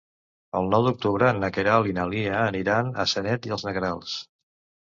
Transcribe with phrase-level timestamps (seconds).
[0.59, 4.19] El nou d'octubre na Queralt i na Lia aniran a Sanet i els Negrals.